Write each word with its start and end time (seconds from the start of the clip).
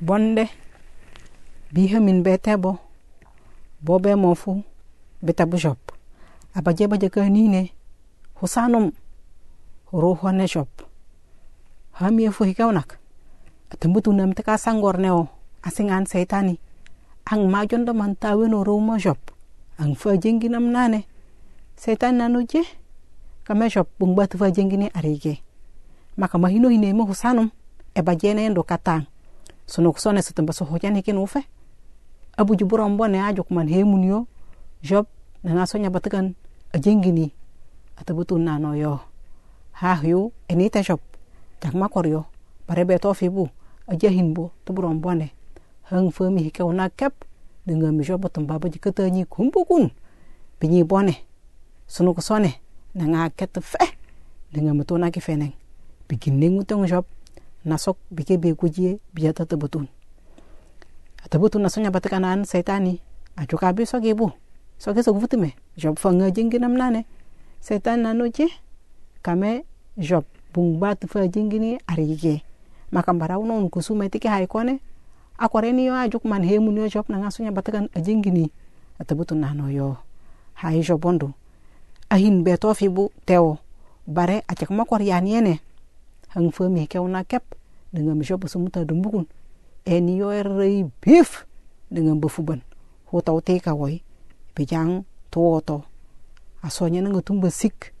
bonde 0.00 0.48
biha 1.72 2.00
min 2.00 2.22
be 2.22 2.38
tebo 2.38 2.78
bo 3.80 3.98
be 3.98 4.14
mofu 4.14 4.62
beta 5.22 5.46
bushop 5.46 5.78
abaje 6.54 6.86
baje 6.86 7.10
ka 7.10 7.28
nine 7.28 7.70
husanum 8.40 8.90
ruho 9.92 10.32
ne 10.32 10.46
shop 10.46 10.68
hamie 11.92 12.30
fu 12.30 12.44
hikaunak 12.44 12.98
atambutu 13.70 14.12
nam 14.12 14.32
taka 14.32 14.58
sangor 14.58 14.98
neo 14.98 15.28
asingan 15.64 16.04
seitani. 16.06 16.60
Ang 17.24 17.48
majon 17.48 17.88
da 17.88 17.96
man 17.96 18.14
tawe 18.14 18.44
no 18.44 18.60
mo 18.78 18.94
shop 19.00 19.32
ang 19.80 19.96
fa 19.96 20.14
jengi 20.14 20.52
nam 20.52 20.70
nane. 20.70 21.08
Setan 21.74 22.20
nanu 22.20 22.44
je 22.46 22.62
kame 23.48 23.66
shop 23.72 23.88
bung 23.98 24.14
batu 24.14 24.36
fa 24.38 24.52
jengi 24.52 24.76
ne 24.76 24.88
arige. 24.94 25.40
Maka 26.16 26.38
mahino 26.38 26.68
hine 26.68 26.92
mo 26.92 27.08
husanum 27.08 27.50
e 27.96 28.00
bajene 28.02 28.48
ndo 28.48 28.62
katang 28.62 29.08
sono 29.66 29.92
kusone 29.92 30.22
setamba 30.22 30.52
so 30.52 30.64
hojan 30.64 30.96
hikin 30.96 31.18
ufe 31.18 31.44
abu 32.36 32.56
juburam 32.56 32.96
bone 32.96 33.22
ajuk 33.22 33.50
man 33.50 33.68
hemunio 33.68 34.26
job 34.82 35.06
na 35.44 35.54
nasonya 35.54 35.90
batakan 35.90 36.34
ajengini 36.72 37.32
atabutu 37.96 38.38
nano 38.38 38.74
yo. 38.74 39.00
Ha 39.72 39.94
hiu 39.94 40.32
enita 40.48 40.82
shop 40.82 41.00
jak 41.62 41.74
makoryo 41.74 42.24
bare 42.68 42.84
be 42.84 42.98
to 42.98 43.14
fibu 43.14 43.48
ajahin 43.86 44.34
bo 44.34 44.50
tuburam 44.64 45.00
bone 45.00 45.30
hang 45.90 46.10
fami 46.10 46.42
hika 46.42 46.64
una 46.64 46.90
kep 46.90 47.12
dengan 47.66 47.96
mi 47.96 48.04
job 48.04 48.28
tum 48.32 48.46
baba 48.46 48.68
jikata 48.68 49.08
ni 49.10 49.24
kumbukun 49.24 49.90
binyi 50.60 50.84
bone. 50.84 51.16
Na 52.94 53.04
nga 53.04 53.30
ket 53.30 53.58
fe. 53.60 53.98
Dengan 54.52 54.78
mutuna 54.78 55.10
ki 55.10 55.20
feneng. 55.20 55.52
Bikin 56.08 56.38
nengu 56.38 56.62
tong 56.62 56.86
job 56.86 57.04
nasok 57.64 57.96
bike 58.10 58.38
be 58.38 58.52
gujie 58.54 59.00
biyata 59.14 59.46
tabutun 59.48 59.88
atabutun 61.24 61.62
nasonya 61.64 61.90
batakanan 61.90 62.44
setani 62.44 63.00
ajuka 63.36 63.72
bi 63.72 63.86
soge 63.86 64.14
bu. 64.14 64.30
Soge 64.78 65.02
so 65.02 65.14
vutume 65.14 65.54
job 65.78 65.98
fanga 65.98 66.30
jinginam 66.30 66.74
nane. 66.74 67.06
Setan 67.60 68.02
nanu 68.02 68.26
je 68.28 68.50
kame 69.22 69.64
job 69.96 70.24
bung 70.52 70.78
bat 70.78 70.98
fa 71.06 71.26
jingini 71.28 71.78
arige 71.86 72.42
maka 72.90 73.14
bara 73.14 73.38
unon 73.38 73.70
kusuma 73.70 74.10
tiki 74.10 74.28
hay 74.28 74.46
kone. 74.46 74.80
Akoreni 75.38 75.86
yo 75.86 75.94
ajuk 75.94 76.24
man 76.24 76.42
hemun 76.42 76.76
yo 76.76 76.88
job 76.88 77.06
nanga 77.08 77.30
sunya 77.30 77.50
batakan 77.50 77.88
ajingini 77.94 78.50
atabutun 78.98 79.40
nano 79.40 79.70
yo. 79.70 79.96
Hay 80.54 80.82
job 80.82 81.00
bondo 81.00 81.32
ahin 82.10 82.42
beto 82.44 82.74
fibu 82.74 83.10
teo. 83.24 83.58
Bare 84.06 84.44
acak 84.48 84.70
makor 84.70 85.00
yaniene 85.00 85.60
hang 86.34 86.50
fo 86.50 86.66
mi 86.68 86.90
ke 86.90 86.98
una 86.98 87.22
kep 87.22 87.42
dengan 87.94 88.18
mi 88.18 88.26
shopo 88.26 88.50
sumuta 88.50 88.82
dumbukun. 88.82 89.26
En 89.86 90.08
yo 90.10 90.34
rei 90.34 90.84
beef 91.00 91.46
dengan 91.90 92.18
befuban. 92.18 92.60
Ho 93.10 93.22
tau 93.22 93.38
te 93.40 93.62
ka 93.62 93.74
woi 93.74 94.02
bijang 94.54 95.06
to. 95.30 95.62
To 95.62 95.82
asonya 96.62 97.02
nga 97.02 97.22
tumba 97.22 97.50
sik 97.50 97.94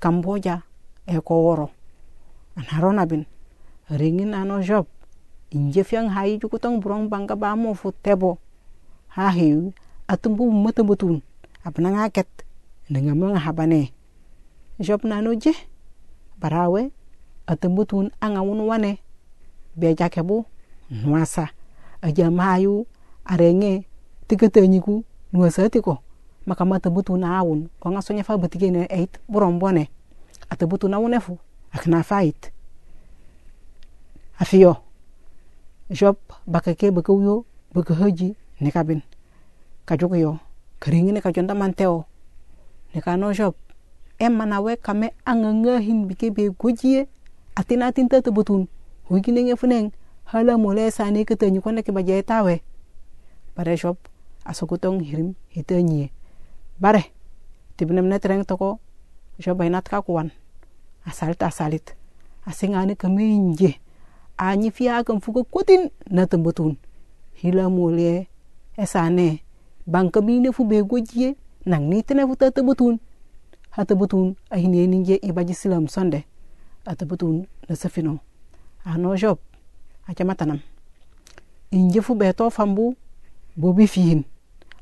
kamboja 0.00 0.64
e 1.06 1.16
ko 1.24 1.34
woro. 1.44 1.68
An 2.56 2.68
harona 2.68 3.06
bin. 3.08 3.24
Ringin 3.88 4.36
ano 4.36 4.60
job. 4.60 4.86
Inje 5.50 5.82
fiang 5.82 6.12
hai 6.14 6.38
juku 6.38 6.58
tong 6.60 6.78
burong 6.78 7.08
bangka 7.08 7.34
ba 7.34 7.56
mo 7.56 7.74
fu 7.74 7.92
tebo. 7.92 8.38
Ha 9.16 9.32
hiu 9.32 9.72
atumbu 10.06 10.46
mata 10.50 10.82
butun 10.82 11.22
apna 11.64 11.90
ngaket 11.90 12.28
dengan 12.90 13.18
mga 13.18 13.42
habane 13.46 13.90
job 14.78 15.02
nano 15.06 15.32
je. 15.34 15.54
Barawe 16.40 16.90
atembutun 17.50 18.14
anga 18.22 18.42
wun 18.46 18.60
wane 18.62 18.98
be 19.74 19.94
jake 19.94 20.22
bu 20.22 20.44
nuasa. 20.90 21.50
Aja 22.02 22.30
mayu 22.30 22.86
arenge 23.24 23.84
tikete 24.28 24.68
nyiku 24.68 25.04
nuasa 25.32 25.68
tiko 25.70 25.98
maka 26.46 26.64
mata 26.64 26.90
butu 26.90 27.16
na 27.16 27.38
awun 27.38 27.68
ko 27.80 27.90
nga 27.90 28.02
sonya 28.02 28.24
fa 28.24 28.38
butige 28.38 28.70
ne 28.70 28.86
eight 28.90 29.18
burom 29.28 29.58
bone 29.58 29.90
butu 30.68 30.88
na 30.88 30.98
wunefu 30.98 31.38
akna 31.72 32.02
fight 32.02 32.50
afiyo 34.38 34.76
job 35.90 36.16
baka 36.46 36.74
ke 36.74 36.90
baka 36.90 37.12
uyo 37.12 37.44
baka 37.74 37.94
haji 37.94 38.34
ne 38.60 38.70
kabin 38.70 39.02
kajuko 39.84 40.16
yo 40.16 40.38
keringi 40.80 41.12
ne 41.12 41.20
kajonda 41.20 41.54
manteo 41.54 42.04
ne 42.94 43.00
kano 43.00 43.32
job. 43.34 43.54
Em 44.18 44.32
manawe 44.36 44.76
kame 44.76 45.12
anga 45.24 45.52
ngahin 45.54 46.06
bike 46.06 46.30
be 46.30 46.50
gojie 46.50 47.08
atina 47.60 47.92
tin 47.92 48.08
tata 48.08 48.32
butun 48.32 48.64
hugine 49.04 49.44
nge 49.44 49.56
funeng. 49.60 49.92
Hala 50.24 50.56
mole 50.56 50.90
sani 50.90 51.26
ke 51.26 51.34
tanyi 51.36 51.60
kone 51.60 51.82
ke 51.82 51.92
tawe 52.22 52.54
bare 53.56 53.76
shop 53.76 53.98
asokutong 54.46 55.02
hirim 55.02 55.34
hitanyi 55.50 56.14
bare 56.78 57.10
tibnem 57.76 58.06
ne 58.06 58.18
tereng 58.18 58.46
toko 58.46 58.78
shop 59.42 59.58
bainat 59.58 59.84
ka 59.90 60.00
kuwan 60.00 60.30
asalit. 61.04 61.42
Asalit 61.42 61.96
asingani 62.46 62.94
kaminje 62.96 63.82
anyi 64.38 64.70
fiya 64.70 65.02
kan 65.04 65.20
fuga 65.20 65.42
kotin 65.42 65.90
na 66.08 66.26
tambutun 66.26 66.78
hila 67.42 67.68
mole 67.68 68.28
esane. 68.78 69.42
Bine 69.90 70.52
fu 70.52 70.64
be 70.64 70.78
gojie 70.86 71.34
nang 71.66 71.90
ni 71.90 72.04
fu 72.06 72.36
tata 72.36 72.62
butun 72.62 73.00
hata 73.70 73.94
butun 73.94 74.36
ahine 74.50 74.86
ninje 74.86 75.18
ibaji 75.18 75.54
silam 75.54 75.88
sonde 75.88 76.22
ata 76.90 77.06
butun 77.06 77.46
na 77.70 77.78
safino 77.78 78.18
ano 78.82 79.14
job? 79.14 79.38
Aca 80.10 80.24
matanam 80.26 80.58
inje 81.70 82.02
fu 82.02 82.18
beto 82.18 82.50
fambu 82.50 82.96
bobi 83.56 83.86
fihin. 83.86 84.24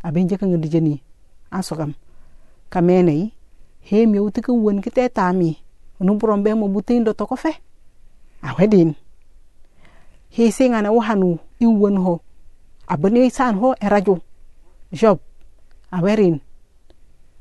Abin 0.02 0.28
jeka 0.28 0.46
ngadi 0.46 0.68
jeni. 0.68 1.02
Asokam 1.50 1.92
kamene 2.70 3.32
he 3.84 4.06
mi 4.06 4.18
uti 4.20 4.40
ka 4.40 4.52
won 4.52 4.80
kite 4.80 5.08
tami. 5.12 5.60
Nu 6.00 6.14
buron 6.16 6.42
be 6.42 6.54
mo 6.54 6.68
butin 6.68 7.04
do 7.04 7.12
toko 7.12 7.36
fe. 7.36 7.60
A 8.42 8.54
wedin 8.56 8.94
he 10.30 10.50
singa 10.50 10.80
na 10.82 10.92
wahanu 10.92 11.38
i 11.60 11.66
won 11.66 11.96
ho. 11.96 12.20
Abani 12.88 13.28
san 13.30 13.58
ho 13.60 13.74
e 13.76 13.88
radio 13.88 14.16
job. 14.92 15.20
A 15.92 16.00
werin 16.00 16.40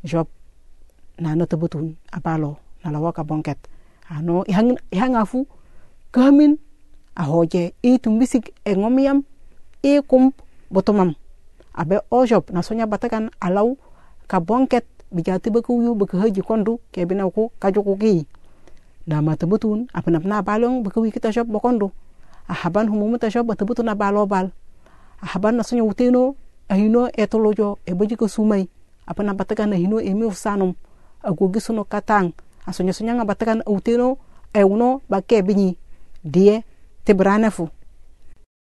job. 0.03 0.27
Na 1.19 1.35
no 1.35 1.45
tabutun 1.45 1.95
abalo 2.11 2.57
na 2.83 2.91
lawaka 2.91 3.23
bonket 3.23 3.57
ano 4.07 4.47
ihang 4.47 4.79
ihang 4.91 5.15
afu 5.19 5.47
kamin 6.11 6.55
ahoje 7.15 7.75
i 7.83 7.99
tumbisik 7.99 8.55
e 8.63 8.71
ngomiyam 8.75 9.23
i 9.83 9.99
kum 10.01 10.31
botomam. 10.71 11.15
Abe 11.73 12.01
ojop 12.09 12.49
na 12.49 12.65
sonya 12.65 12.89
batakan 12.89 13.29
alau 13.39 13.77
ka 14.27 14.39
bonket 14.39 14.85
bijati 15.11 15.53
ba 15.53 15.61
kuyu 15.61 15.93
ba 15.95 16.05
haji 16.09 16.41
kondu 16.41 16.79
ke 16.91 17.05
bina 17.05 17.29
ku 17.29 17.51
kajo 17.59 17.83
ku 17.83 17.93
ki. 17.97 18.25
Da 19.07 19.21
mata 19.21 19.47
butun 19.47 19.87
apna 19.93 20.19
na 20.19 20.41
balong 20.41 20.83
ba 20.83 20.89
kuyu 20.89 21.11
kita 21.11 21.31
shop 21.31 21.47
bokondo 21.47 21.91
ahaban 22.47 22.87
humu 22.89 23.19
ta 23.19 23.29
shop 23.29 23.47
bata 23.47 23.63
butun 23.63 23.91
balo 23.95 24.25
bal 24.25 24.51
ahaban 25.21 25.59
na 25.59 25.63
sonya 25.63 25.83
uteno 25.83 26.35
ahino 26.67 27.07
etolojo 27.13 27.79
e 27.85 27.93
baji 27.93 28.15
ko 28.15 28.27
sumai. 28.27 28.67
Apna 29.07 29.31
batakan 29.31 29.71
ahino 29.71 30.03
e 30.03 30.11
mi 30.11 30.27
usanum 30.27 30.75
agogi 31.23 31.61
suno 31.63 31.83
katang 31.87 32.33
nga 33.15 33.25
batakan 33.25 33.63
uteno 33.65 34.17
e 34.53 34.63
uno 34.63 35.01
ba 35.09 35.21
ke 35.21 35.41
binyi 35.43 35.77
die 36.23 36.63
fu 37.51 37.69